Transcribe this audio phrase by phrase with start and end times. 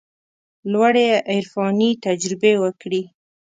[0.71, 3.01] لوړې عرفاني تجربې وکړي.